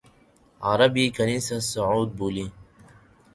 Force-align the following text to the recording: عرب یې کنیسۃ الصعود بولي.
عرب 0.69 0.93
یې 1.01 1.07
کنیسۃ 1.17 1.51
الصعود 1.59 2.09
بولي. 2.17 2.47